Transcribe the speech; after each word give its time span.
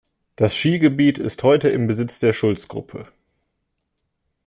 Das 0.35 0.55
Skigebiet 0.55 1.19
ist 1.19 1.43
heute 1.43 1.69
im 1.69 1.85
Besitz 1.85 2.17
der 2.17 2.33
Schultz 2.33 2.67
Gruppe. 2.67 3.05